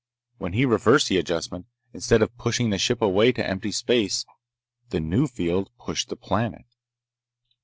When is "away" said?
3.03-3.31